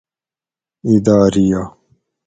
[0.89, 1.61] اداریہ